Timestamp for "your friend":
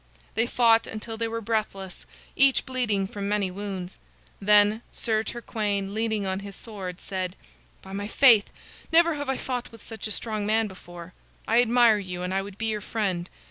12.65-13.29